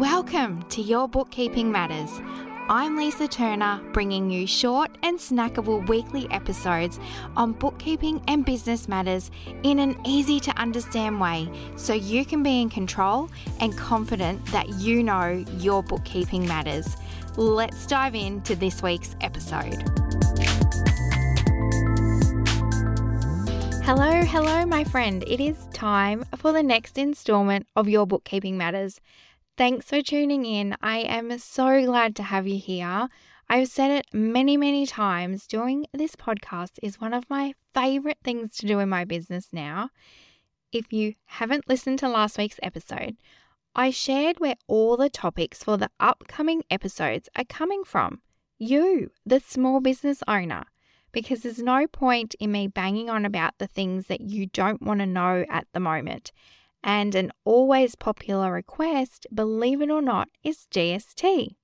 Welcome 0.00 0.62
to 0.70 0.80
Your 0.80 1.08
Bookkeeping 1.08 1.70
Matters. 1.70 2.22
I'm 2.70 2.96
Lisa 2.96 3.28
Turner, 3.28 3.82
bringing 3.92 4.30
you 4.30 4.46
short 4.46 4.90
and 5.02 5.18
snackable 5.18 5.86
weekly 5.90 6.26
episodes 6.30 6.98
on 7.36 7.52
bookkeeping 7.52 8.22
and 8.26 8.42
business 8.42 8.88
matters 8.88 9.30
in 9.62 9.78
an 9.78 10.00
easy 10.06 10.40
to 10.40 10.58
understand 10.58 11.20
way 11.20 11.50
so 11.76 11.92
you 11.92 12.24
can 12.24 12.42
be 12.42 12.62
in 12.62 12.70
control 12.70 13.28
and 13.60 13.76
confident 13.76 14.42
that 14.46 14.70
you 14.70 15.02
know 15.02 15.44
your 15.58 15.82
bookkeeping 15.82 16.48
matters. 16.48 16.96
Let's 17.36 17.86
dive 17.86 18.14
into 18.14 18.56
this 18.56 18.82
week's 18.82 19.14
episode. 19.20 19.84
Hello, 23.84 24.22
hello, 24.22 24.64
my 24.64 24.84
friend. 24.84 25.24
It 25.26 25.40
is 25.40 25.58
time 25.74 26.24
for 26.36 26.52
the 26.52 26.62
next 26.62 26.96
installment 26.96 27.66
of 27.76 27.86
Your 27.86 28.06
Bookkeeping 28.06 28.56
Matters. 28.56 29.00
Thanks 29.60 29.90
for 29.90 30.00
tuning 30.00 30.46
in. 30.46 30.74
I 30.80 31.00
am 31.00 31.38
so 31.38 31.84
glad 31.84 32.16
to 32.16 32.22
have 32.22 32.48
you 32.48 32.58
here. 32.58 33.10
I've 33.46 33.68
said 33.68 33.90
it 33.90 34.06
many, 34.10 34.56
many 34.56 34.86
times. 34.86 35.46
Doing 35.46 35.84
this 35.92 36.16
podcast 36.16 36.78
is 36.82 36.98
one 36.98 37.12
of 37.12 37.28
my 37.28 37.52
favorite 37.74 38.16
things 38.24 38.56
to 38.56 38.66
do 38.66 38.78
in 38.78 38.88
my 38.88 39.04
business 39.04 39.48
now. 39.52 39.90
If 40.72 40.94
you 40.94 41.12
haven't 41.26 41.68
listened 41.68 41.98
to 41.98 42.08
last 42.08 42.38
week's 42.38 42.58
episode, 42.62 43.18
I 43.74 43.90
shared 43.90 44.40
where 44.40 44.54
all 44.66 44.96
the 44.96 45.10
topics 45.10 45.62
for 45.62 45.76
the 45.76 45.90
upcoming 46.00 46.62
episodes 46.70 47.28
are 47.36 47.44
coming 47.44 47.84
from. 47.84 48.22
You, 48.58 49.10
the 49.26 49.40
small 49.40 49.80
business 49.80 50.22
owner, 50.26 50.64
because 51.12 51.42
there's 51.42 51.58
no 51.58 51.86
point 51.86 52.34
in 52.40 52.50
me 52.50 52.66
banging 52.66 53.10
on 53.10 53.26
about 53.26 53.58
the 53.58 53.66
things 53.66 54.06
that 54.06 54.22
you 54.22 54.46
don't 54.46 54.80
want 54.80 55.00
to 55.00 55.06
know 55.06 55.44
at 55.50 55.66
the 55.74 55.80
moment. 55.80 56.32
And 56.82 57.14
an 57.14 57.30
always 57.44 57.94
popular 57.94 58.52
request, 58.52 59.26
believe 59.34 59.82
it 59.82 59.90
or 59.90 60.00
not, 60.00 60.28
is 60.42 60.66
GST. 60.70 61.54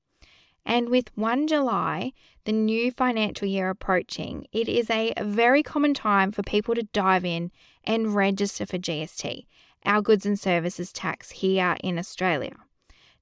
And 0.64 0.88
with 0.88 1.10
1 1.14 1.46
July, 1.46 2.12
the 2.44 2.52
new 2.52 2.90
financial 2.90 3.46
year 3.46 3.70
approaching, 3.70 4.46
it 4.52 4.68
is 4.68 4.90
a 4.90 5.14
very 5.22 5.62
common 5.62 5.94
time 5.94 6.32
for 6.32 6.42
people 6.42 6.74
to 6.74 6.82
dive 6.92 7.24
in 7.24 7.52
and 7.84 8.14
register 8.14 8.66
for 8.66 8.76
GST, 8.76 9.46
our 9.84 10.02
goods 10.02 10.26
and 10.26 10.38
services 10.38 10.92
tax 10.92 11.30
here 11.30 11.76
in 11.82 11.98
Australia. 11.98 12.56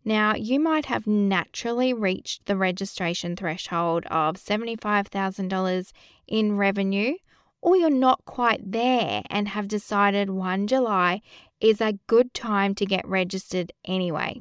Now, 0.06 0.34
you 0.34 0.58
might 0.58 0.86
have 0.86 1.06
naturally 1.06 1.92
reached 1.92 2.46
the 2.46 2.56
registration 2.56 3.36
threshold 3.36 4.04
of 4.10 4.36
$75,000 4.36 5.92
in 6.26 6.56
revenue, 6.56 7.14
or 7.62 7.76
you're 7.76 7.88
not 7.88 8.24
quite 8.26 8.72
there 8.72 9.22
and 9.30 9.48
have 9.48 9.68
decided 9.68 10.28
1 10.28 10.66
July 10.66 11.22
is 11.64 11.80
a 11.80 11.98
good 12.06 12.34
time 12.34 12.74
to 12.74 12.84
get 12.84 13.08
registered 13.08 13.72
anyway. 13.86 14.38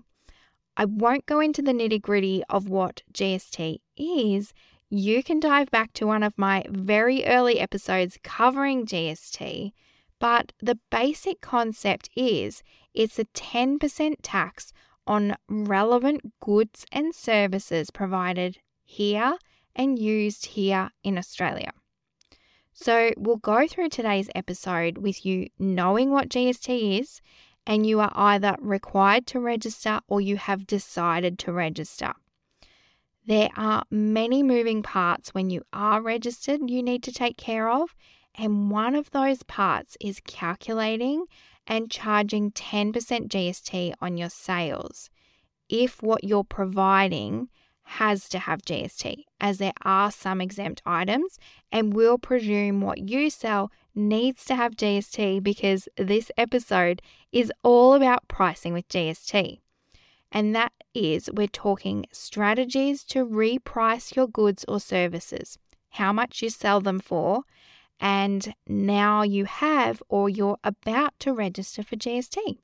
I 0.75 0.83
won't 0.83 1.25
go 1.25 1.39
into 1.39 1.61
the 1.61 1.71
nitty 1.71 2.01
gritty 2.01 2.43
of 2.49 2.67
what 2.67 3.01
GST 3.13 3.79
is. 3.95 4.53
You 4.89 5.23
can 5.23 5.39
dive 5.39 5.71
back 5.71 5.93
to 5.93 6.05
one 6.05 6.21
of 6.21 6.37
my 6.37 6.65
very 6.69 7.23
early 7.25 7.61
episodes 7.61 8.19
covering 8.23 8.85
GST, 8.85 9.71
but 10.19 10.51
the 10.59 10.79
basic 10.91 11.39
concept 11.39 12.09
is 12.13 12.61
it's 12.93 13.17
a 13.17 13.25
10% 13.25 14.15
tax 14.21 14.73
on 15.07 15.37
relevant 15.47 16.33
goods 16.41 16.85
and 16.91 17.15
services 17.15 17.89
provided 17.89 18.57
here 18.83 19.37
and 19.73 19.97
used 19.97 20.47
here 20.47 20.89
in 21.05 21.17
Australia. 21.17 21.71
So, 22.73 23.11
we'll 23.17 23.37
go 23.37 23.67
through 23.67 23.89
today's 23.89 24.29
episode 24.33 24.97
with 24.97 25.25
you 25.25 25.47
knowing 25.59 26.09
what 26.09 26.29
GST 26.29 26.99
is, 26.99 27.21
and 27.67 27.85
you 27.85 27.99
are 27.99 28.11
either 28.15 28.55
required 28.59 29.27
to 29.27 29.39
register 29.39 30.01
or 30.07 30.19
you 30.19 30.37
have 30.37 30.65
decided 30.65 31.37
to 31.39 31.53
register. 31.53 32.13
There 33.25 33.49
are 33.55 33.83
many 33.91 34.41
moving 34.41 34.81
parts 34.81 35.33
when 35.33 35.49
you 35.49 35.61
are 35.71 36.01
registered 36.01 36.69
you 36.69 36.81
need 36.81 37.03
to 37.03 37.11
take 37.11 37.37
care 37.37 37.69
of, 37.69 37.95
and 38.35 38.71
one 38.71 38.95
of 38.95 39.11
those 39.11 39.43
parts 39.43 39.95
is 40.01 40.19
calculating 40.25 41.25
and 41.67 41.91
charging 41.91 42.51
10% 42.51 42.91
GST 42.93 43.93
on 44.01 44.17
your 44.17 44.29
sales 44.29 45.09
if 45.69 46.01
what 46.01 46.23
you're 46.23 46.43
providing 46.43 47.49
has 47.83 48.27
to 48.29 48.39
have 48.39 48.61
GST, 48.61 49.25
as 49.39 49.57
there 49.57 49.73
are 49.83 50.11
some 50.11 50.41
exempt 50.41 50.81
items, 50.85 51.37
and 51.71 51.93
we'll 51.93 52.17
presume 52.17 52.81
what 52.81 53.09
you 53.09 53.29
sell 53.29 53.71
needs 53.93 54.45
to 54.45 54.55
have 54.55 54.75
GST 54.75 55.43
because 55.43 55.87
this 55.97 56.31
episode 56.37 57.01
is 57.31 57.51
all 57.63 57.93
about 57.93 58.27
pricing 58.27 58.73
with 58.73 58.87
GST. 58.87 59.59
And 60.31 60.55
that 60.55 60.71
is, 60.95 61.29
we're 61.31 61.47
talking 61.47 62.05
strategies 62.11 63.03
to 63.05 63.25
reprice 63.25 64.15
your 64.15 64.27
goods 64.27 64.65
or 64.67 64.79
services, 64.79 65.59
how 65.91 66.11
much 66.11 66.41
you 66.41 66.49
sell 66.49 66.81
them 66.81 66.99
for, 66.99 67.43
and 67.99 68.55
now 68.67 69.21
you 69.21 69.45
have 69.45 70.01
or 70.09 70.29
you're 70.29 70.57
about 70.63 71.13
to 71.19 71.33
register 71.33 71.83
for 71.83 71.95
GST. 71.95 72.57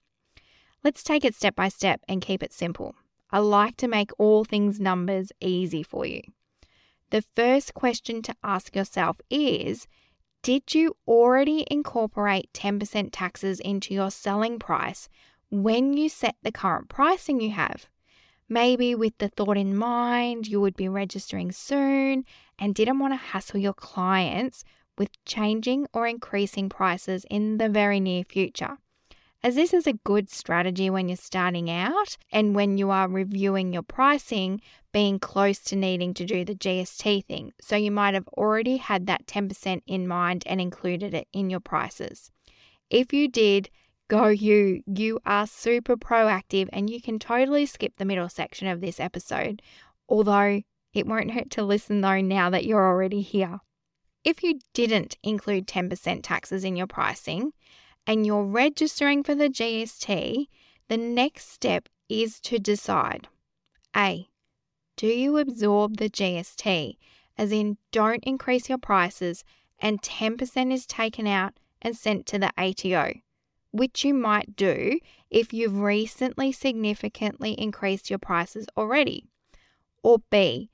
Let's 0.84 1.04
take 1.04 1.24
it 1.24 1.36
step 1.36 1.56
by 1.56 1.70
step 1.70 2.02
and 2.08 2.22
keep 2.22 2.42
it 2.42 2.54
simple. 2.54 2.96
I 3.32 3.40
like 3.40 3.78
to 3.78 3.88
make 3.88 4.12
all 4.18 4.44
things 4.44 4.80
numbers 4.80 5.32
easy 5.40 5.84
for 5.84 6.06
you. 6.06 6.22
The 7.12 7.24
first 7.36 7.74
question 7.74 8.22
to 8.24 8.36
ask 8.44 8.76
yourself 8.76 9.18
is 9.30 9.88
Did 10.44 10.74
you 10.74 10.96
already 11.08 11.66
incorporate 11.70 12.52
10% 12.54 13.10
taxes 13.12 13.60
into 13.60 13.94
your 13.94 14.12
selling 14.12 14.60
price 14.60 15.10
when 15.50 15.94
you 15.94 16.10
set 16.10 16.36
the 16.42 16.52
current 16.52 16.90
pricing 16.90 17.40
you 17.42 17.52
have? 17.52 17.90
Maybe 18.48 18.96
with 18.96 19.18
the 19.20 19.30
thought 19.30 19.58
in 19.58 19.76
mind 19.76 20.48
you 20.48 20.60
would 20.60 20.76
be 20.76 20.90
registering 20.90 21.52
soon 21.52 22.26
and 22.58 22.74
didn't 22.74 23.00
want 23.00 23.14
to 23.14 23.18
hassle 23.18 23.60
your 23.60 23.74
clients 23.74 24.64
with 24.98 25.10
changing 25.26 25.88
or 25.94 26.08
increasing 26.08 26.68
prices 26.68 27.26
in 27.30 27.58
the 27.58 27.70
very 27.70 28.00
near 28.00 28.24
future 28.24 28.78
as 29.42 29.56
this 29.56 29.74
is 29.74 29.88
a 29.88 29.94
good 29.94 30.30
strategy 30.30 30.90
when 30.90 31.08
you're 31.08 31.16
starting 31.16 31.70
out 31.70 32.18
and 32.32 32.56
when 32.56 32.78
you 32.78 32.90
are 32.90 33.08
reviewing 33.08 33.72
your 33.72 33.84
pricing, 33.84 34.62
being 34.92 35.20
close 35.20 35.60
to 35.60 35.76
needing 35.76 36.14
to 36.16 36.26
do 36.26 36.44
the 36.44 36.56
GST 36.56 37.26
thing. 37.26 37.54
So 37.62 37.76
you 37.76 37.92
might 37.92 38.14
have 38.14 38.28
already 38.30 38.78
had 38.78 39.08
that 39.08 39.28
10% 39.28 39.82
in 39.88 40.08
mind 40.08 40.44
and 40.46 40.60
included 40.60 41.14
it 41.14 41.28
in 41.32 41.50
your 41.50 41.62
prices. 41.62 42.32
If 42.90 43.14
you 43.14 43.28
did, 43.28 43.70
go 44.10 44.28
you. 44.28 44.82
You 44.86 45.20
are 45.26 45.48
super 45.48 45.96
proactive 45.96 46.68
and 46.74 46.90
you 46.90 47.02
can 47.02 47.20
totally 47.20 47.66
skip 47.66 47.96
the 47.98 48.06
middle 48.06 48.30
section 48.30 48.68
of 48.68 48.82
this 48.82 49.00
episode, 49.00 49.62
although 50.10 50.64
it 50.94 51.08
won't 51.08 51.32
hurt 51.32 51.50
to 51.52 51.64
listen 51.64 52.02
though 52.02 52.20
now 52.20 52.50
that 52.50 52.66
you're 52.66 52.86
already 52.86 53.22
here. 53.22 53.60
If 54.26 54.44
you 54.44 54.60
didn't 54.74 55.16
include 55.24 55.66
10% 55.66 56.22
taxes 56.24 56.66
in 56.66 56.76
your 56.76 56.88
pricing, 56.88 57.54
and 58.10 58.26
you're 58.26 58.44
registering 58.44 59.22
for 59.24 59.36
the 59.36 59.50
GST, 59.50 60.48
the 60.88 60.98
next 60.98 61.52
step 61.52 61.88
is 62.10 62.40
to 62.40 62.58
decide 62.58 63.28
A. 63.96 64.30
Do 64.98 65.06
you 65.06 65.38
absorb 65.38 65.98
the 65.98 66.10
GST? 66.10 66.98
As 67.38 67.52
in, 67.52 67.78
don't 67.92 68.24
increase 68.24 68.68
your 68.68 68.80
prices 68.80 69.44
and 69.78 70.02
10% 70.02 70.74
is 70.74 70.88
taken 70.88 71.28
out 71.28 71.54
and 71.84 71.96
sent 71.96 72.26
to 72.26 72.40
the 72.40 72.52
ATO, 72.58 73.14
which 73.70 74.04
you 74.04 74.16
might 74.16 74.56
do 74.56 75.00
if 75.30 75.54
you've 75.54 75.80
recently 75.80 76.52
significantly 76.52 77.52
increased 77.52 78.10
your 78.10 78.18
prices 78.18 78.66
already. 78.76 79.26
Or 80.02 80.18
B, 80.32 80.72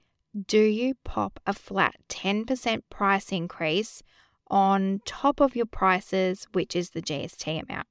do 0.48 0.62
you 0.62 0.94
pop 1.04 1.42
a 1.46 1.52
flat 1.52 1.96
10% 2.08 2.84
price 2.90 3.34
increase 3.34 4.02
on 4.48 5.02
top 5.06 5.40
of 5.40 5.56
your 5.56 5.66
prices, 5.66 6.48
which 6.54 6.76
is 6.76 6.92
the 6.92 7.02
GST 7.02 7.64
amount. 7.68 7.88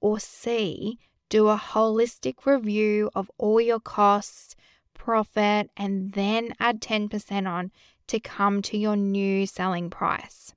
Or 0.00 0.18
C, 0.18 0.98
do 1.28 1.48
a 1.48 1.56
holistic 1.56 2.46
review 2.46 3.10
of 3.14 3.30
all 3.38 3.60
your 3.60 3.80
costs, 3.80 4.54
profit, 4.92 5.70
and 5.76 6.12
then 6.12 6.54
add 6.60 6.80
10% 6.80 7.48
on 7.48 7.72
to 8.06 8.20
come 8.20 8.62
to 8.62 8.76
your 8.78 8.96
new 8.96 9.46
selling 9.46 9.90
price. 9.90 10.54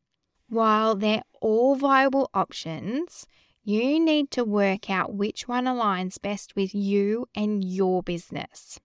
While 0.49 0.95
they're 0.95 1.23
all 1.41 1.75
viable 1.75 2.29
options, 2.33 3.25
you 3.63 3.99
need 3.99 4.31
to 4.31 4.45
work 4.45 4.89
out 4.89 5.13
which 5.13 5.47
one 5.47 5.65
aligns 5.65 6.21
best 6.21 6.55
with 6.55 6.73
you 6.73 7.27
and 7.35 7.63
your 7.63 8.01
business. 8.01 8.79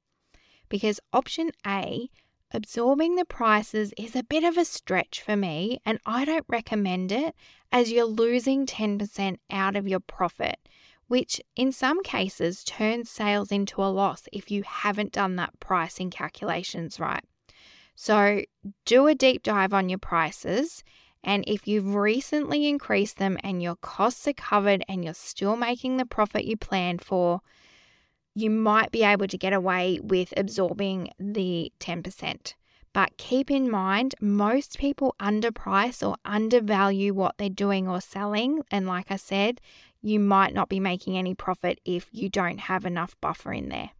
Because 0.68 0.98
option 1.12 1.50
A 1.66 2.08
absorbing 2.52 3.16
the 3.16 3.24
prices 3.24 3.92
is 3.96 4.14
a 4.14 4.22
bit 4.22 4.44
of 4.44 4.56
a 4.56 4.64
stretch 4.64 5.20
for 5.20 5.36
me, 5.36 5.80
and 5.84 5.98
I 6.06 6.24
don't 6.24 6.44
recommend 6.48 7.12
it 7.12 7.34
as 7.70 7.90
you're 7.90 8.04
losing 8.04 8.66
10% 8.66 9.38
out 9.50 9.76
of 9.76 9.88
your 9.88 10.00
profit, 10.00 10.58
which 11.08 11.40
in 11.56 11.72
some 11.72 12.02
cases 12.02 12.64
turns 12.64 13.10
sales 13.10 13.50
into 13.50 13.82
a 13.82 13.86
loss 13.86 14.28
if 14.32 14.50
you 14.50 14.62
haven't 14.62 15.12
done 15.12 15.36
that 15.36 15.58
pricing 15.60 16.10
calculations 16.10 17.00
right. 17.00 17.24
So, 17.94 18.42
do 18.84 19.06
a 19.06 19.14
deep 19.14 19.42
dive 19.42 19.72
on 19.74 19.88
your 19.88 19.98
prices. 19.98 20.82
And 21.24 21.44
if 21.46 21.68
you've 21.68 21.94
recently 21.94 22.66
increased 22.66 23.18
them 23.18 23.38
and 23.44 23.62
your 23.62 23.76
costs 23.76 24.26
are 24.26 24.32
covered 24.32 24.84
and 24.88 25.04
you're 25.04 25.14
still 25.14 25.56
making 25.56 25.96
the 25.96 26.06
profit 26.06 26.44
you 26.44 26.56
planned 26.56 27.02
for, 27.02 27.42
you 28.34 28.50
might 28.50 28.90
be 28.90 29.02
able 29.02 29.26
to 29.28 29.38
get 29.38 29.52
away 29.52 30.00
with 30.02 30.32
absorbing 30.36 31.10
the 31.18 31.72
10%. 31.80 32.54
But 32.92 33.16
keep 33.16 33.50
in 33.50 33.70
mind, 33.70 34.14
most 34.20 34.78
people 34.78 35.14
underprice 35.18 36.06
or 36.06 36.16
undervalue 36.24 37.14
what 37.14 37.38
they're 37.38 37.48
doing 37.48 37.88
or 37.88 38.00
selling. 38.00 38.62
And 38.70 38.86
like 38.86 39.10
I 39.10 39.16
said, 39.16 39.60
you 40.02 40.20
might 40.20 40.52
not 40.52 40.68
be 40.68 40.80
making 40.80 41.16
any 41.16 41.34
profit 41.34 41.80
if 41.84 42.08
you 42.12 42.28
don't 42.28 42.58
have 42.58 42.84
enough 42.84 43.16
buffer 43.20 43.52
in 43.52 43.68
there. 43.70 43.90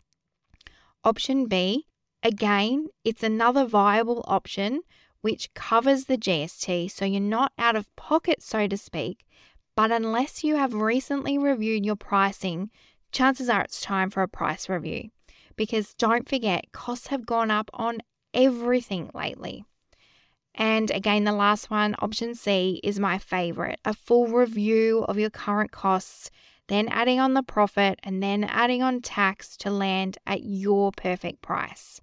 Option 1.04 1.46
B, 1.46 1.86
again, 2.22 2.88
it's 3.04 3.22
another 3.22 3.64
viable 3.64 4.24
option 4.26 4.82
which 5.22 5.54
covers 5.54 6.04
the 6.04 6.18
GST 6.18 6.90
so 6.90 7.04
you're 7.04 7.20
not 7.20 7.52
out 7.58 7.76
of 7.76 7.94
pocket, 7.96 8.42
so 8.42 8.66
to 8.66 8.76
speak. 8.76 9.24
But 9.74 9.90
unless 9.90 10.44
you 10.44 10.56
have 10.56 10.74
recently 10.74 11.38
reviewed 11.38 11.86
your 11.86 11.96
pricing, 11.96 12.70
chances 13.12 13.48
are 13.48 13.62
it's 13.62 13.80
time 13.80 14.10
for 14.10 14.22
a 14.22 14.28
price 14.28 14.68
review. 14.68 15.10
Because 15.54 15.94
don't 15.94 16.28
forget, 16.28 16.72
costs 16.72 17.08
have 17.08 17.26
gone 17.26 17.50
up 17.50 17.70
on 17.74 17.98
everything 18.34 19.10
lately. 19.14 19.64
And 20.54 20.90
again, 20.90 21.24
the 21.24 21.32
last 21.32 21.70
one, 21.70 21.94
option 22.00 22.34
C, 22.34 22.80
is 22.82 22.98
my 22.98 23.18
favorite 23.18 23.80
a 23.84 23.94
full 23.94 24.26
review 24.26 25.04
of 25.04 25.18
your 25.18 25.30
current 25.30 25.70
costs, 25.70 26.30
then 26.68 26.88
adding 26.88 27.20
on 27.20 27.34
the 27.34 27.42
profit, 27.42 27.98
and 28.02 28.22
then 28.22 28.44
adding 28.44 28.82
on 28.82 29.00
tax 29.00 29.56
to 29.58 29.70
land 29.70 30.18
at 30.26 30.42
your 30.44 30.92
perfect 30.92 31.42
price. 31.42 32.00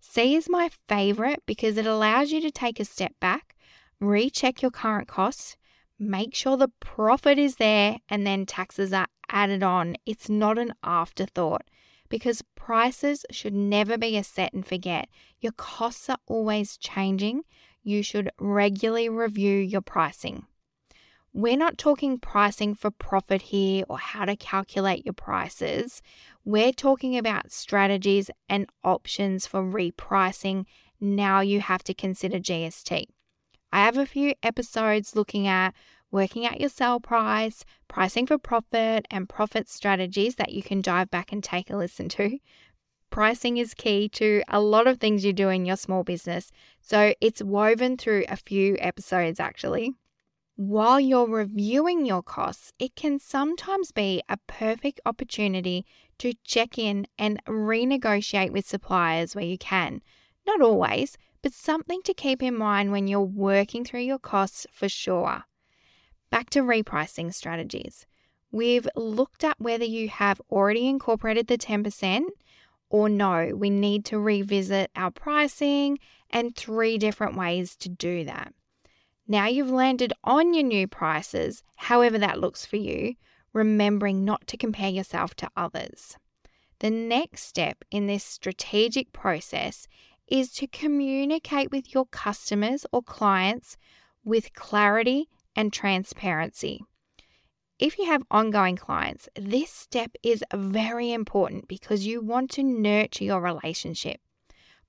C 0.00 0.34
is 0.34 0.48
my 0.48 0.70
favorite 0.88 1.42
because 1.46 1.76
it 1.76 1.86
allows 1.86 2.32
you 2.32 2.40
to 2.40 2.50
take 2.50 2.80
a 2.80 2.84
step 2.84 3.12
back, 3.20 3.54
recheck 4.00 4.62
your 4.62 4.70
current 4.70 5.08
costs, 5.08 5.56
make 6.00 6.34
sure 6.34 6.56
the 6.56 6.72
profit 6.80 7.38
is 7.38 7.56
there, 7.56 7.98
and 8.08 8.26
then 8.26 8.46
taxes 8.46 8.92
are 8.92 9.08
added 9.28 9.62
on. 9.62 9.96
It's 10.06 10.28
not 10.28 10.58
an 10.58 10.74
afterthought 10.82 11.62
because 12.08 12.42
prices 12.56 13.24
should 13.30 13.54
never 13.54 13.96
be 13.96 14.16
a 14.16 14.24
set 14.24 14.52
and 14.52 14.66
forget. 14.66 15.08
Your 15.40 15.52
costs 15.52 16.08
are 16.08 16.18
always 16.26 16.76
changing. 16.76 17.42
You 17.82 18.02
should 18.02 18.30
regularly 18.38 19.08
review 19.08 19.56
your 19.56 19.80
pricing. 19.82 20.46
We're 21.32 21.56
not 21.56 21.78
talking 21.78 22.18
pricing 22.18 22.74
for 22.74 22.90
profit 22.90 23.42
here 23.42 23.84
or 23.88 23.98
how 23.98 24.24
to 24.24 24.34
calculate 24.34 25.06
your 25.06 25.12
prices. 25.12 26.02
We're 26.44 26.72
talking 26.72 27.16
about 27.16 27.52
strategies 27.52 28.30
and 28.48 28.66
options 28.82 29.46
for 29.46 29.62
repricing. 29.62 30.64
Now 31.00 31.40
you 31.40 31.60
have 31.60 31.84
to 31.84 31.94
consider 31.94 32.38
GST. 32.38 33.06
I 33.72 33.84
have 33.84 33.96
a 33.96 34.06
few 34.06 34.34
episodes 34.42 35.14
looking 35.14 35.46
at 35.46 35.74
working 36.10 36.44
out 36.44 36.60
your 36.60 36.68
sell 36.68 36.98
price, 36.98 37.64
pricing 37.88 38.26
for 38.26 38.38
profit, 38.38 39.06
and 39.10 39.28
profit 39.28 39.68
strategies 39.68 40.34
that 40.36 40.52
you 40.52 40.62
can 40.62 40.80
dive 40.80 41.10
back 41.10 41.32
and 41.32 41.42
take 41.42 41.70
a 41.70 41.76
listen 41.76 42.08
to. 42.10 42.38
Pricing 43.10 43.56
is 43.56 43.74
key 43.74 44.08
to 44.08 44.42
a 44.48 44.60
lot 44.60 44.86
of 44.86 44.98
things 44.98 45.24
you 45.24 45.32
do 45.32 45.48
in 45.48 45.66
your 45.66 45.76
small 45.76 46.04
business, 46.04 46.50
so 46.80 47.12
it's 47.20 47.42
woven 47.42 47.96
through 47.96 48.24
a 48.28 48.36
few 48.36 48.76
episodes 48.78 49.40
actually. 49.40 49.94
While 50.56 51.00
you're 51.00 51.26
reviewing 51.26 52.04
your 52.04 52.22
costs, 52.22 52.72
it 52.78 52.94
can 52.94 53.18
sometimes 53.18 53.92
be 53.92 54.22
a 54.28 54.36
perfect 54.46 55.00
opportunity 55.06 55.86
to 56.18 56.34
check 56.44 56.78
in 56.78 57.06
and 57.18 57.42
renegotiate 57.46 58.50
with 58.50 58.66
suppliers 58.66 59.34
where 59.34 59.44
you 59.44 59.56
can. 59.56 60.02
Not 60.46 60.60
always, 60.60 61.16
but 61.42 61.52
something 61.52 62.02
to 62.02 62.14
keep 62.14 62.42
in 62.42 62.56
mind 62.56 62.92
when 62.92 63.08
you're 63.08 63.20
working 63.20 63.84
through 63.84 64.00
your 64.00 64.18
costs 64.18 64.66
for 64.72 64.88
sure. 64.88 65.44
Back 66.30 66.50
to 66.50 66.60
repricing 66.60 67.32
strategies. 67.34 68.06
We've 68.52 68.88
looked 68.96 69.44
at 69.44 69.60
whether 69.60 69.84
you 69.84 70.08
have 70.08 70.40
already 70.50 70.88
incorporated 70.88 71.46
the 71.46 71.58
10% 71.58 72.22
or 72.88 73.08
no. 73.08 73.52
We 73.54 73.70
need 73.70 74.04
to 74.06 74.18
revisit 74.18 74.90
our 74.96 75.10
pricing 75.10 75.98
and 76.30 76.54
three 76.54 76.98
different 76.98 77.36
ways 77.36 77.76
to 77.76 77.88
do 77.88 78.24
that. 78.24 78.52
Now 79.26 79.46
you've 79.46 79.70
landed 79.70 80.12
on 80.24 80.54
your 80.54 80.64
new 80.64 80.88
prices, 80.88 81.62
however 81.76 82.18
that 82.18 82.40
looks 82.40 82.66
for 82.66 82.76
you, 82.76 83.14
remembering 83.52 84.24
not 84.24 84.46
to 84.48 84.56
compare 84.56 84.90
yourself 84.90 85.34
to 85.36 85.50
others. 85.56 86.16
The 86.80 86.90
next 86.90 87.44
step 87.44 87.84
in 87.90 88.06
this 88.06 88.24
strategic 88.24 89.12
process 89.12 89.86
is 90.30 90.52
to 90.52 90.66
communicate 90.66 91.70
with 91.70 91.92
your 91.92 92.06
customers 92.06 92.86
or 92.92 93.02
clients 93.02 93.76
with 94.24 94.54
clarity 94.54 95.28
and 95.56 95.72
transparency. 95.72 96.80
If 97.78 97.98
you 97.98 98.06
have 98.06 98.22
ongoing 98.30 98.76
clients, 98.76 99.28
this 99.34 99.70
step 99.70 100.12
is 100.22 100.44
very 100.54 101.12
important 101.12 101.66
because 101.66 102.06
you 102.06 102.20
want 102.20 102.50
to 102.52 102.62
nurture 102.62 103.24
your 103.24 103.40
relationship. 103.40 104.20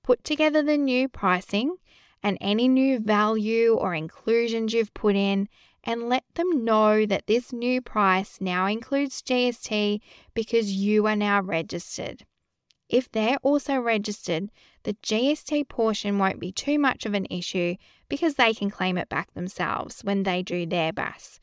Put 0.02 0.24
together 0.24 0.62
the 0.62 0.76
new 0.76 1.08
pricing 1.08 1.76
and 2.22 2.36
any 2.40 2.68
new 2.68 3.00
value 3.00 3.74
or 3.74 3.94
inclusions 3.94 4.74
you've 4.74 4.94
put 4.94 5.16
in 5.16 5.48
and 5.84 6.08
let 6.08 6.24
them 6.34 6.64
know 6.64 7.06
that 7.06 7.26
this 7.26 7.52
new 7.52 7.80
price 7.80 8.38
now 8.40 8.66
includes 8.66 9.22
GST 9.22 10.00
because 10.34 10.72
you 10.72 11.06
are 11.06 11.16
now 11.16 11.40
registered. 11.40 12.24
If 12.92 13.10
they're 13.10 13.38
also 13.42 13.78
registered, 13.78 14.50
the 14.82 14.92
GST 14.92 15.66
portion 15.68 16.18
won't 16.18 16.38
be 16.38 16.52
too 16.52 16.78
much 16.78 17.06
of 17.06 17.14
an 17.14 17.26
issue 17.30 17.76
because 18.10 18.34
they 18.34 18.52
can 18.52 18.70
claim 18.70 18.98
it 18.98 19.08
back 19.08 19.32
themselves 19.32 20.02
when 20.02 20.24
they 20.24 20.42
do 20.42 20.66
their 20.66 20.92
BAS. 20.92 21.40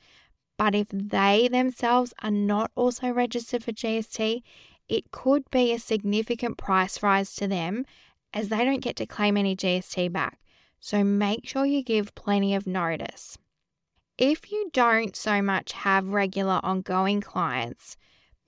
But 0.59 0.75
if 0.75 0.87
they 0.93 1.47
themselves 1.47 2.13
are 2.21 2.29
not 2.29 2.69
also 2.75 3.09
registered 3.09 3.63
for 3.63 3.71
GST, 3.71 4.43
it 4.87 5.09
could 5.09 5.49
be 5.49 5.73
a 5.73 5.79
significant 5.79 6.57
price 6.57 7.01
rise 7.01 7.33
to 7.35 7.47
them 7.47 7.83
as 8.31 8.49
they 8.49 8.63
don't 8.63 8.83
get 8.83 8.95
to 8.97 9.07
claim 9.07 9.35
any 9.35 9.55
GST 9.55 10.11
back. 10.11 10.37
So 10.79 11.03
make 11.03 11.47
sure 11.47 11.65
you 11.65 11.81
give 11.81 12.13
plenty 12.13 12.53
of 12.53 12.67
notice. 12.67 13.39
If 14.19 14.51
you 14.51 14.69
don't 14.71 15.15
so 15.15 15.41
much 15.41 15.71
have 15.71 16.09
regular 16.09 16.59
ongoing 16.61 17.21
clients, 17.21 17.97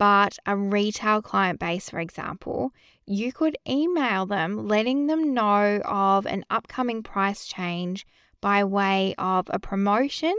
but 0.02 0.40
a 0.48 0.58
retail 0.58 1.22
client 1.22 1.60
base, 1.60 1.92
for 1.92 2.00
example, 2.00 2.72
you 3.06 3.32
could 3.32 3.56
email 3.70 4.26
them 4.26 4.68
letting 4.68 5.06
them 5.06 5.32
know 5.32 5.80
of 5.86 6.26
an 6.26 6.44
upcoming 6.50 7.04
price 7.04 7.46
change 7.46 8.08
by 8.42 8.64
way 8.64 9.14
of 9.20 9.46
a 9.52 9.60
promotion, 9.60 10.34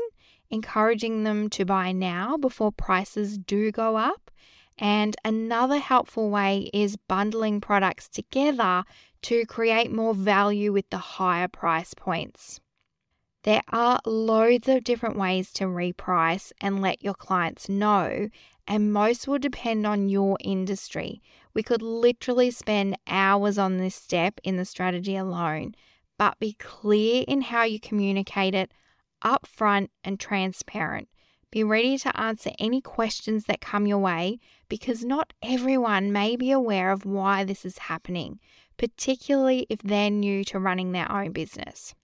encouraging 0.50 1.22
them 1.22 1.48
to 1.48 1.64
buy 1.64 1.92
now 1.92 2.36
before 2.36 2.72
prices 2.72 3.38
do 3.38 3.70
go 3.70 3.96
up. 3.96 4.32
And 4.78 5.14
another 5.24 5.78
helpful 5.78 6.28
way 6.28 6.68
is 6.74 6.96
bundling 6.96 7.60
products 7.60 8.08
together 8.08 8.82
to 9.22 9.46
create 9.46 9.92
more 9.92 10.12
value 10.12 10.72
with 10.72 10.90
the 10.90 10.98
higher 10.98 11.46
price 11.46 11.94
points. 11.94 12.58
There 13.44 13.62
are 13.72 14.00
loads 14.06 14.69
of 14.69 14.84
different 14.84 15.16
ways 15.16 15.52
to 15.54 15.64
reprice 15.64 16.52
and 16.60 16.81
let 16.81 17.02
your 17.02 17.14
clients 17.14 17.69
know, 17.69 18.28
and 18.66 18.92
most 18.92 19.26
will 19.26 19.38
depend 19.38 19.86
on 19.86 20.08
your 20.08 20.36
industry. 20.40 21.22
We 21.54 21.62
could 21.62 21.82
literally 21.82 22.50
spend 22.50 22.96
hours 23.06 23.58
on 23.58 23.76
this 23.76 23.94
step 23.94 24.40
in 24.42 24.56
the 24.56 24.64
strategy 24.64 25.16
alone, 25.16 25.74
but 26.19 26.38
be 26.38 26.54
clear 26.54 27.24
in 27.26 27.42
how 27.42 27.64
you 27.64 27.81
communicate 27.81 28.54
it, 28.54 28.72
upfront 29.24 29.88
and 30.04 30.19
transparent. 30.19 31.08
Be 31.50 31.62
ready 31.62 31.98
to 31.98 32.19
answer 32.19 32.50
any 32.58 32.81
questions 32.81 33.44
that 33.44 33.60
come 33.60 33.86
your 33.86 33.98
way 33.98 34.38
because 34.70 35.04
not 35.04 35.34
everyone 35.42 36.10
may 36.10 36.34
be 36.34 36.50
aware 36.50 36.90
of 36.90 37.04
why 37.04 37.44
this 37.44 37.66
is 37.66 37.76
happening, 37.76 38.40
particularly 38.78 39.66
if 39.69 39.82
they're 39.82 40.10
new 40.10 40.44
to 40.44 40.58
running 40.58 40.92
their 40.92 41.10
own 41.12 41.32
business. 41.32 41.94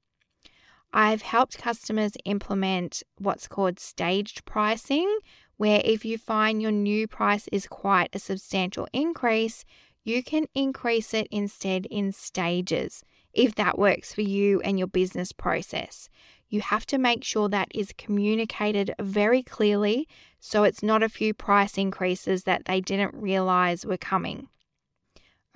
I've 0.92 1.22
helped 1.22 1.58
customers 1.58 2.12
implement 2.24 3.02
what's 3.16 3.48
called 3.48 3.78
staged 3.78 4.44
pricing, 4.44 5.18
where 5.58 5.82
if 5.84 6.04
you 6.04 6.16
find 6.16 6.62
your 6.62 6.70
new 6.70 7.06
price 7.06 7.48
is 7.52 7.66
quite 7.66 8.08
a 8.14 8.18
substantial 8.18 8.88
increase, 8.92 9.64
you 10.04 10.22
can 10.22 10.46
increase 10.54 11.12
it 11.12 11.26
instead 11.30 11.84
in 11.86 12.12
stages 12.12 13.04
if 13.34 13.54
that 13.56 13.78
works 13.78 14.14
for 14.14 14.22
you 14.22 14.60
and 14.62 14.78
your 14.78 14.88
business 14.88 15.32
process. 15.32 16.08
You 16.48 16.62
have 16.62 16.86
to 16.86 16.96
make 16.96 17.24
sure 17.24 17.48
that 17.50 17.68
is 17.74 17.92
communicated 17.98 18.94
very 18.98 19.42
clearly 19.42 20.08
so 20.40 20.64
it's 20.64 20.82
not 20.82 21.02
a 21.02 21.08
few 21.08 21.34
price 21.34 21.76
increases 21.76 22.44
that 22.44 22.64
they 22.64 22.80
didn't 22.80 23.14
realize 23.14 23.84
were 23.84 23.98
coming. 23.98 24.48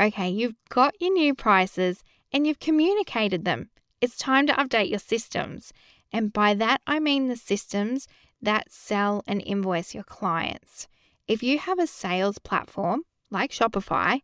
Okay, 0.01 0.29
you've 0.29 0.57
got 0.69 0.95
your 1.01 1.13
new 1.13 1.35
prices 1.35 2.03
and 2.33 2.47
you've 2.47 2.61
communicated 2.61 3.45
them. 3.45 3.71
It's 4.01 4.17
time 4.17 4.47
to 4.49 4.53
update 4.55 4.91
your 4.91 4.99
systems. 4.99 5.73
And 6.13 6.33
by 6.33 6.55
that, 6.55 6.81
I 6.87 6.99
mean 6.99 7.29
the 7.29 7.37
systems 7.37 8.07
that 8.43 8.71
sell 8.71 9.23
and 9.27 9.41
invoice 9.47 9.95
your 9.95 10.05
clients. 10.05 10.89
If 11.27 11.43
you 11.43 11.59
have 11.59 11.79
a 11.79 11.87
sales 11.87 12.39
platform 12.39 13.03
like 13.31 13.53
Shopify, 13.53 14.21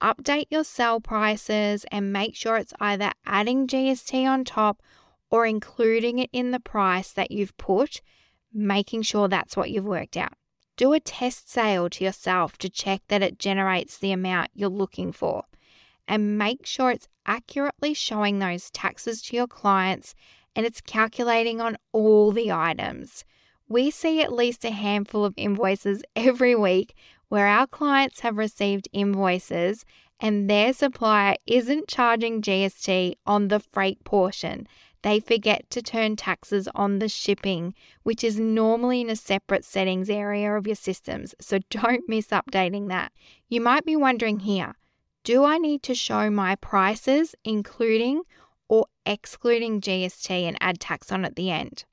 update 0.00 0.46
your 0.50 0.64
sell 0.64 1.00
prices 1.00 1.84
and 1.90 2.12
make 2.12 2.34
sure 2.34 2.56
it's 2.56 2.72
either 2.80 3.10
adding 3.26 3.66
GST 3.66 4.26
on 4.26 4.44
top 4.44 4.80
or 5.30 5.44
including 5.44 6.18
it 6.18 6.30
in 6.32 6.52
the 6.52 6.60
price 6.60 7.12
that 7.12 7.30
you've 7.30 7.56
put, 7.56 8.00
making 8.52 9.02
sure 9.02 9.28
that's 9.28 9.56
what 9.56 9.70
you've 9.70 9.84
worked 9.84 10.16
out. 10.16 10.32
Do 10.76 10.92
a 10.92 11.00
test 11.00 11.50
sale 11.50 11.88
to 11.90 12.04
yourself 12.04 12.58
to 12.58 12.68
check 12.68 13.02
that 13.08 13.22
it 13.22 13.38
generates 13.38 13.98
the 13.98 14.12
amount 14.12 14.50
you're 14.54 14.68
looking 14.68 15.10
for. 15.10 15.44
And 16.06 16.38
make 16.38 16.64
sure 16.64 16.90
it's 16.90 17.08
accurately 17.26 17.92
showing 17.92 18.38
those 18.38 18.70
taxes 18.70 19.20
to 19.22 19.36
your 19.36 19.48
clients 19.48 20.14
and 20.54 20.64
it's 20.64 20.80
calculating 20.80 21.60
on 21.60 21.76
all 21.92 22.30
the 22.30 22.52
items. 22.52 23.24
We 23.68 23.90
see 23.90 24.20
at 24.20 24.32
least 24.32 24.64
a 24.64 24.70
handful 24.70 25.24
of 25.24 25.34
invoices 25.36 26.02
every 26.14 26.54
week 26.54 26.94
where 27.28 27.46
our 27.46 27.66
clients 27.66 28.20
have 28.20 28.36
received 28.36 28.88
invoices 28.92 29.84
and 30.20 30.48
their 30.48 30.72
supplier 30.72 31.34
isn't 31.46 31.88
charging 31.88 32.40
GST 32.40 33.14
on 33.26 33.48
the 33.48 33.60
freight 33.60 34.02
portion. 34.04 34.66
They 35.02 35.20
forget 35.20 35.68
to 35.70 35.82
turn 35.82 36.16
taxes 36.16 36.68
on 36.74 36.98
the 36.98 37.08
shipping, 37.08 37.74
which 38.02 38.24
is 38.24 38.40
normally 38.40 39.02
in 39.02 39.10
a 39.10 39.16
separate 39.16 39.64
settings 39.64 40.08
area 40.08 40.54
of 40.54 40.66
your 40.66 40.76
systems, 40.76 41.34
so 41.40 41.58
don't 41.70 42.08
miss 42.08 42.28
updating 42.28 42.88
that. 42.88 43.12
You 43.48 43.60
might 43.60 43.84
be 43.84 43.96
wondering 43.96 44.40
here 44.40 44.74
do 45.24 45.44
I 45.44 45.58
need 45.58 45.82
to 45.82 45.94
show 45.96 46.30
my 46.30 46.54
prices, 46.54 47.34
including 47.42 48.22
or 48.68 48.86
excluding 49.04 49.80
GST, 49.80 50.30
and 50.30 50.56
add 50.60 50.78
tax 50.78 51.10
on 51.10 51.24
at 51.24 51.34
the 51.34 51.50
end? 51.50 51.84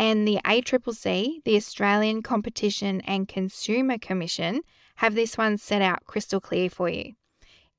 And 0.00 0.26
the 0.26 0.40
ACCC, 0.46 1.44
the 1.44 1.56
Australian 1.56 2.22
Competition 2.22 3.02
and 3.02 3.28
Consumer 3.28 3.98
Commission, 3.98 4.62
have 4.96 5.14
this 5.14 5.36
one 5.36 5.58
set 5.58 5.82
out 5.82 6.06
crystal 6.06 6.40
clear 6.40 6.70
for 6.70 6.88
you. 6.88 7.12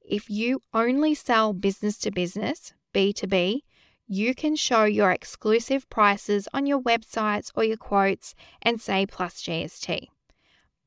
If 0.07 0.29
you 0.29 0.61
only 0.71 1.15
sell 1.15 1.51
business 1.51 1.97
to 1.97 2.11
business, 2.11 2.73
B2B, 2.93 3.61
you 4.07 4.35
can 4.35 4.55
show 4.55 4.83
your 4.83 5.09
exclusive 5.09 5.89
prices 5.89 6.47
on 6.53 6.67
your 6.67 6.79
websites 6.79 7.49
or 7.55 7.63
your 7.63 7.77
quotes 7.77 8.35
and 8.61 8.79
say 8.79 9.07
plus 9.07 9.41
GST. 9.41 10.05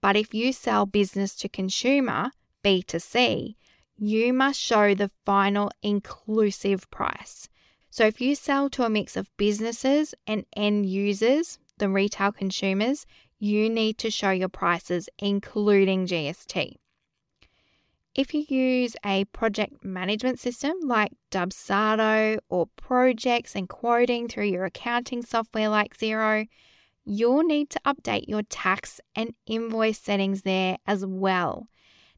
But 0.01 0.15
if 0.15 0.35
you 0.35 0.53
sell 0.53 0.87
business 0.87 1.35
to 1.39 1.49
consumer, 1.49 2.31
B2C, 2.65 3.57
you 3.97 4.33
must 4.33 4.61
show 4.61 4.95
the 4.95 5.11
final 5.27 5.73
inclusive 5.83 6.89
price. 6.93 7.49
So 7.95 8.05
if 8.05 8.21
you 8.21 8.35
sell 8.35 8.69
to 8.71 8.83
a 8.83 8.91
mix 8.91 9.17
of 9.17 9.31
businesses 9.37 10.17
and 10.27 10.47
end 10.57 10.85
users, 10.85 11.61
the 11.79 11.89
retail 11.89 12.33
consumers, 12.33 13.07
you 13.39 13.71
need 13.71 13.99
to 13.99 14.11
show 14.11 14.33
your 14.33 14.49
prices 14.49 15.09
including 15.17 16.09
GST. 16.09 16.73
If 18.13 18.35
you 18.35 18.47
use 18.49 18.97
a 19.07 19.27
project 19.27 19.85
management 19.85 20.41
system 20.41 20.73
like 20.83 21.13
Dubsado 21.31 22.39
or 22.49 22.67
projects 22.75 23.55
and 23.55 23.69
quoting 23.69 24.27
through 24.27 24.47
your 24.47 24.65
accounting 24.65 25.23
software 25.23 25.69
like 25.69 25.97
Xero, 25.97 26.49
you'll 27.05 27.45
need 27.45 27.71
to 27.71 27.81
update 27.87 28.27
your 28.27 28.43
tax 28.43 29.01
and 29.15 29.35
invoice 29.47 30.01
settings 30.01 30.43
there 30.43 30.79
as 30.85 31.07
well. 31.07 31.69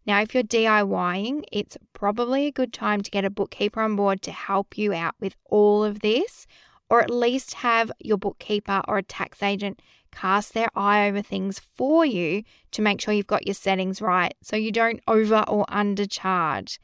Now, 0.07 0.21
if 0.21 0.35
you're 0.35 0.45
DIYing, 0.45 1.43
it's 1.51 1.77
probably 1.93 2.47
a 2.47 2.53
good 2.53 2.73
time 2.73 3.01
to 3.01 3.11
get 3.11 3.25
a 3.25 3.31
bookkeeper 3.31 3.81
on 3.81 3.97
board 3.97 4.23
to 4.23 4.31
help 4.31 4.79
you 4.79 4.95
out 4.95 5.17
with 5.21 5.35
all 5.47 5.83
of 5.83 6.01
this, 6.01 6.47
or 6.89 7.01
at 7.01 7.11
least 7.11 7.55
have 7.55 7.91
your 7.99 8.17
bookkeeper 8.17 8.83
or 8.87 8.99
a 8.99 9.03
tax 9.03 9.43
agent 9.43 9.81
cast 10.13 10.55
their 10.55 10.69
eye 10.75 11.09
over 11.09 11.21
things 11.21 11.61
for 11.75 12.07
you 12.07 12.43
to 12.71 12.81
make 12.81 13.01
sure 13.01 13.13
you've 13.13 13.27
got 13.27 13.47
your 13.47 13.55
settings 13.55 14.01
right 14.01 14.35
so 14.43 14.57
you 14.57 14.73
don't 14.73 15.01
over 15.07 15.45
or 15.49 15.67
undercharge. 15.67 16.79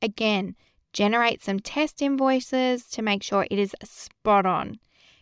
Again, 0.00 0.54
generate 0.92 1.42
some 1.42 1.60
test 1.60 2.00
invoices 2.00 2.86
to 2.86 3.02
make 3.02 3.22
sure 3.22 3.46
it 3.50 3.58
is 3.58 3.74
spot 3.84 4.46
on. 4.46 4.78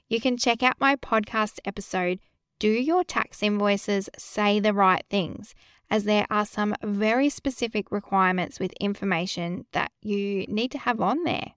You 0.09 0.21
can 0.21 0.37
check 0.37 0.63
out 0.63 0.81
my 0.81 0.97
podcast 0.97 1.59
episode, 1.65 2.21
Do 2.59 2.69
Your 2.69 3.05
Tax 3.05 3.43
Invoices 3.43 4.09
Say 4.17 4.61
the 4.61 4.73
Right 4.73 5.05
Things? 5.11 5.55
As 5.91 6.05
there 6.05 6.27
are 6.31 6.45
some 6.45 6.75
very 6.83 7.29
specific 7.29 7.91
requirements 7.91 8.61
with 8.61 8.73
information 8.75 9.65
that 9.73 9.91
you 10.03 10.47
need 10.47 10.71
to 10.73 10.79
have 10.79 11.01
on 11.01 11.25
there. 11.25 11.53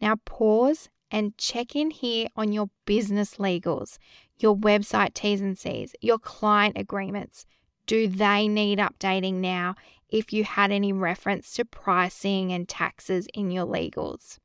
Now, 0.00 0.16
pause 0.24 0.88
and 1.10 1.36
check 1.38 1.74
in 1.74 1.90
here 1.90 2.28
on 2.36 2.52
your 2.52 2.70
business 2.84 3.36
legals, 3.36 3.98
your 4.38 4.56
website 4.56 5.14
T's 5.14 5.40
and 5.40 5.58
C's, 5.58 5.94
your 6.00 6.18
client 6.18 6.76
agreements. 6.78 7.46
Do 7.86 8.06
they 8.06 8.48
need 8.48 8.78
updating 8.78 9.34
now 9.34 9.74
if 10.08 10.32
you 10.32 10.44
had 10.44 10.70
any 10.70 10.92
reference 10.92 11.52
to 11.54 11.64
pricing 11.64 12.52
and 12.52 12.68
taxes 12.68 13.26
in 13.34 13.50
your 13.50 13.66
legals? 13.66 14.38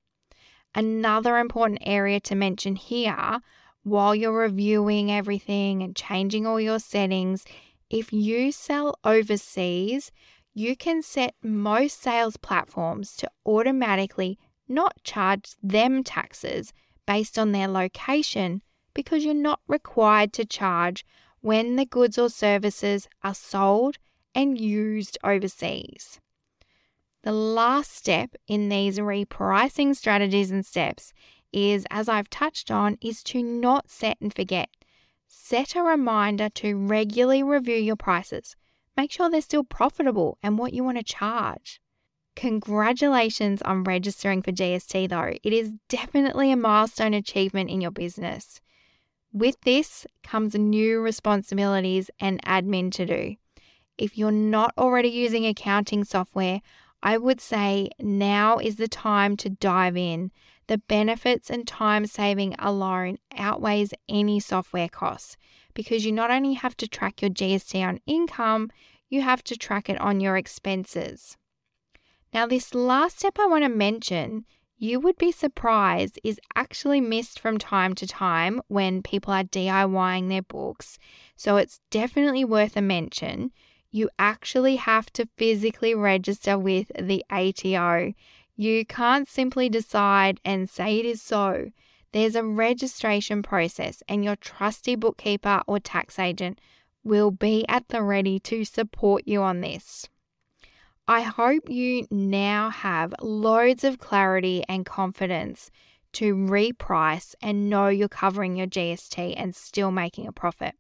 Another 0.76 1.38
important 1.38 1.80
area 1.86 2.20
to 2.22 2.36
mention 2.36 2.76
here 2.76 3.40
while 3.84 4.16
you're 4.16 4.40
reviewing 4.40 5.12
everything 5.12 5.84
and 5.84 5.96
changing 5.96 6.48
all 6.48 6.60
your 6.60 6.80
settings, 6.80 7.46
if 7.94 8.12
you 8.12 8.52
sell 8.52 8.98
overseas, 9.04 10.12
you 10.56 10.76
can 10.76 11.04
set 11.04 11.36
most 11.44 12.02
sales 12.02 12.38
platforms 12.38 13.16
to 13.18 13.30
automatically 13.46 14.40
not 14.68 14.96
charge 15.04 15.52
them 15.62 16.04
taxes 16.04 16.74
based 17.06 17.38
on 17.38 17.52
their 17.52 17.68
location 17.68 18.64
because 18.96 19.24
you're 19.24 19.36
not 19.36 19.60
required 19.68 20.34
to 20.34 20.44
charge 20.44 21.06
when 21.42 21.76
the 21.76 21.86
goods 21.86 22.18
or 22.18 22.30
services 22.30 23.08
are 23.24 23.36
sold 23.36 23.98
and 24.34 24.60
used 24.60 25.20
overseas. 25.24 26.20
The 27.22 27.32
last 27.32 27.96
step 27.96 28.32
in 28.48 28.70
these 28.70 28.98
repricing 28.98 29.96
strategies 29.96 30.50
and 30.50 30.66
steps 30.66 31.14
is, 31.52 31.86
as 31.92 32.10
I've 32.10 32.32
touched 32.32 32.72
on, 32.72 32.98
is 33.02 33.22
to 33.26 33.44
not 33.44 33.92
set 33.92 34.18
and 34.20 34.34
forget. 34.34 34.70
Set 35.36 35.76
a 35.76 35.82
reminder 35.82 36.48
to 36.48 36.78
regularly 36.78 37.42
review 37.42 37.76
your 37.76 37.96
prices. 37.96 38.56
Make 38.96 39.12
sure 39.12 39.32
they're 39.32 39.42
still 39.42 39.64
profitable 39.64 40.38
and 40.44 40.60
what 40.60 40.74
you 40.74 40.84
want 40.84 41.00
to 41.00 41.04
charge. 41.04 41.82
Congratulations 42.36 43.60
on 43.64 43.84
registering 43.84 44.44
for 44.44 44.52
GST, 44.52 45.10
though. 45.10 45.34
It 45.44 45.52
is 45.52 45.74
definitely 45.90 46.52
a 46.52 46.56
milestone 46.56 47.16
achievement 47.16 47.72
in 47.72 47.82
your 47.82 47.90
business. 47.90 48.62
With 49.32 49.60
this 49.62 50.06
comes 50.22 50.54
new 50.54 51.02
responsibilities 51.02 52.12
and 52.20 52.40
admin 52.44 52.92
to 52.94 53.06
do. 53.08 53.36
If 53.98 54.16
you're 54.16 54.32
not 54.32 54.74
already 54.78 55.10
using 55.10 55.48
accounting 55.48 56.04
software, 56.04 56.62
I 57.02 57.18
would 57.18 57.42
say 57.42 57.90
now 58.00 58.60
is 58.60 58.76
the 58.76 58.88
time 58.88 59.36
to 59.38 59.50
dive 59.50 59.98
in. 59.98 60.32
The 60.68 60.78
benefits 60.78 61.50
and 61.50 61.68
time 61.68 62.06
saving 62.06 62.56
alone 62.58 63.18
outweighs 63.38 63.94
any 64.08 64.40
software 64.40 64.90
costs 64.90 65.36
because 65.74 66.06
you 66.06 66.12
not 66.12 66.32
only 66.32 66.54
have 66.54 66.78
to 66.78 66.88
track 66.88 67.22
your 67.22 67.32
GST 67.32 67.86
on 67.86 68.00
income, 68.06 68.70
you 69.10 69.22
have 69.22 69.44
to 69.46 69.58
track 69.58 69.90
it 69.90 70.00
on 70.00 70.20
your 70.20 70.38
expenses. 70.38 71.38
Now, 72.34 72.48
this 72.48 72.74
last 72.74 73.20
step 73.20 73.38
I 73.40 73.46
want 73.46 73.64
to 73.64 73.70
mention, 73.70 74.46
you 74.78 75.00
would 75.00 75.18
be 75.18 75.32
surprised, 75.32 76.20
is 76.24 76.40
actually 76.56 77.00
missed 77.00 77.40
from 77.40 77.58
time 77.58 77.94
to 77.96 78.08
time 78.08 78.62
when 78.68 79.04
people 79.04 79.34
are 79.34 79.44
DIYing 79.44 80.30
their 80.30 80.42
books. 80.42 80.98
So 81.36 81.58
it's 81.58 81.80
definitely 81.92 82.44
worth 82.44 82.76
a 82.76 82.82
mention. 82.82 83.52
You 83.92 84.10
actually 84.18 84.78
have 84.78 85.14
to 85.14 85.30
physically 85.38 85.94
register 85.94 86.58
with 86.58 86.92
the 87.00 87.24
ATO. 87.30 88.14
You 88.56 88.86
can't 88.86 89.28
simply 89.28 89.70
decide 89.70 90.40
and 90.46 90.70
say 90.70 91.00
it 91.00 91.06
is 91.06 91.22
so. 91.22 91.72
There's 92.12 92.36
a 92.36 92.44
registration 92.44 93.42
process, 93.42 94.04
and 94.08 94.24
your 94.24 94.36
trusty 94.36 94.96
bookkeeper 94.96 95.62
or 95.66 95.80
tax 95.80 96.20
agent 96.20 96.60
will 97.04 97.32
be 97.32 97.66
at 97.68 97.88
the 97.90 98.04
ready 98.04 98.40
to 98.40 98.64
support 98.64 99.24
you 99.26 99.42
on 99.42 99.62
this. 99.62 100.08
I 101.08 101.22
hope 101.22 101.70
you 101.70 102.08
now 102.12 102.70
have 102.70 103.14
loads 103.20 103.84
of 103.84 104.00
clarity 104.00 104.64
and 104.70 104.86
confidence 104.86 105.70
to 106.14 106.36
reprice 106.36 107.36
and 107.42 107.70
know 107.70 107.88
you're 107.88 108.08
covering 108.08 108.56
your 108.56 108.68
GST 108.68 109.34
and 109.36 109.56
still 109.56 109.92
making 109.92 110.28
a 110.28 110.32
profit. 110.32 110.76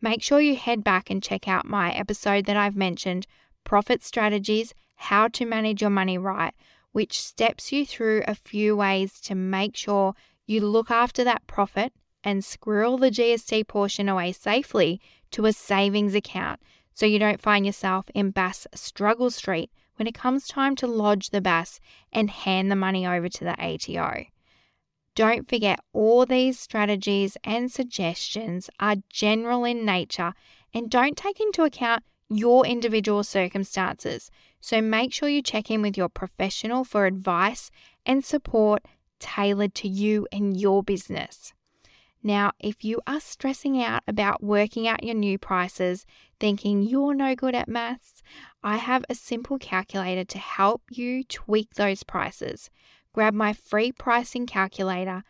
Make 0.00 0.22
sure 0.22 0.40
you 0.40 0.54
head 0.54 0.84
back 0.84 1.10
and 1.10 1.22
check 1.22 1.48
out 1.48 1.66
my 1.66 1.90
episode 1.90 2.44
that 2.44 2.56
I've 2.56 2.76
mentioned 2.76 3.26
Profit 3.64 4.04
Strategies 4.04 4.74
How 4.94 5.26
to 5.28 5.44
Manage 5.44 5.80
Your 5.80 5.90
Money 5.90 6.18
Right, 6.18 6.54
which 6.92 7.20
steps 7.20 7.72
you 7.72 7.84
through 7.86 8.22
a 8.26 8.34
few 8.34 8.76
ways 8.76 9.20
to 9.20 9.34
make 9.34 9.76
sure 9.76 10.14
you 10.46 10.60
look 10.60 10.90
after 10.90 11.22
that 11.24 11.46
profit 11.46 11.92
and 12.24 12.44
squirrel 12.44 12.98
the 12.98 13.10
GST 13.10 13.68
portion 13.68 14.08
away 14.08 14.32
safely 14.32 15.00
to 15.30 15.46
a 15.46 15.52
savings 15.52 16.14
account 16.14 16.60
so 16.92 17.06
you 17.06 17.18
don't 17.18 17.40
find 17.40 17.64
yourself 17.64 18.10
in 18.14 18.30
BAS 18.30 18.66
struggle 18.74 19.30
street 19.30 19.70
when 19.96 20.06
it 20.06 20.14
comes 20.14 20.48
time 20.48 20.74
to 20.76 20.86
lodge 20.86 21.30
the 21.30 21.40
BAS 21.40 21.80
and 22.12 22.30
hand 22.30 22.70
the 22.70 22.76
money 22.76 23.06
over 23.06 23.28
to 23.28 23.44
the 23.44 23.54
ATO. 23.60 24.24
Don't 25.14 25.48
forget, 25.48 25.80
all 25.92 26.26
these 26.26 26.58
strategies 26.58 27.36
and 27.42 27.70
suggestions 27.70 28.70
are 28.78 28.96
general 29.10 29.64
in 29.64 29.84
nature 29.84 30.32
and 30.72 30.90
don't 30.90 31.16
take 31.16 31.40
into 31.40 31.64
account 31.64 32.04
your 32.28 32.66
individual 32.66 33.24
circumstances. 33.24 34.30
So 34.60 34.80
make 34.80 35.12
sure 35.12 35.28
you 35.28 35.42
check 35.42 35.70
in 35.70 35.82
with 35.82 35.96
your 35.96 36.08
professional 36.08 36.84
for 36.84 37.06
advice 37.06 37.70
and 38.04 38.24
support 38.24 38.84
tailored 39.18 39.74
to 39.76 39.88
you 39.88 40.26
and 40.32 40.58
your 40.58 40.82
business. 40.82 41.52
Now, 42.22 42.52
if 42.58 42.84
you 42.84 43.00
are 43.06 43.20
stressing 43.20 43.80
out 43.82 44.02
about 44.08 44.42
working 44.42 44.88
out 44.88 45.04
your 45.04 45.14
new 45.14 45.38
prices, 45.38 46.04
thinking 46.40 46.82
you're 46.82 47.14
no 47.14 47.34
good 47.34 47.54
at 47.54 47.68
maths, 47.68 48.22
I 48.62 48.78
have 48.78 49.04
a 49.08 49.14
simple 49.14 49.58
calculator 49.58 50.24
to 50.24 50.38
help 50.38 50.82
you 50.90 51.22
tweak 51.24 51.74
those 51.74 52.02
prices. 52.02 52.70
Grab 53.12 53.34
my 53.34 53.52
free 53.52 53.92
pricing 53.92 54.46
calculator, 54.46 55.22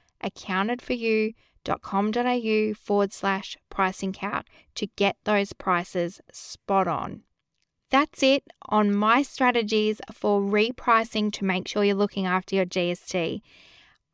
accountedforyou.com.au 1.69 2.75
forward 2.75 3.13
slash 3.13 3.57
pricing 3.71 4.13
count 4.13 4.47
to 4.75 4.87
get 4.97 5.17
those 5.25 5.53
prices 5.53 6.21
spot 6.33 6.89
on. 6.89 7.23
That's 7.91 8.23
it 8.23 8.45
on 8.69 8.95
my 8.95 9.23
strategies 9.23 10.01
for 10.13 10.41
repricing 10.41 11.33
to 11.33 11.45
make 11.45 11.67
sure 11.67 11.85
you're 11.85 11.95
looking 11.95 12.27
after 12.27 12.57
your 12.57 12.67
GST. 12.67 13.41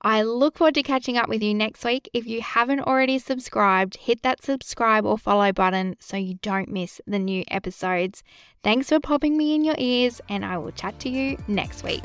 I 0.06 0.23
look 0.23 0.58
forward 0.58 0.75
to 0.75 0.82
catching 0.82 1.16
up 1.16 1.30
with 1.30 1.42
you 1.42 1.54
next 1.54 1.82
week. 1.82 2.11
If 2.12 2.26
you 2.26 2.42
haven't 2.42 2.80
already 2.80 3.18
subscribed, 3.18 3.96
hit 3.96 4.23
that 4.23 4.44
subscribe 4.44 5.06
or 5.06 5.16
follow 5.16 5.50
button 5.50 5.96
so 5.99 6.18
you 6.18 6.34
don't 6.42 6.68
miss 6.68 7.00
the 7.06 7.18
new 7.18 7.42
episodes. 7.49 8.23
Thanks 8.62 8.90
for 8.90 9.00
popping 9.00 9.37
me 9.37 9.54
in 9.54 9.64
your 9.64 9.76
ears, 9.78 10.20
and 10.28 10.44
I 10.44 10.58
will 10.58 10.73
chat 10.73 11.00
to 11.00 11.08
you 11.08 11.38
next 11.49 11.84
week. 11.84 12.02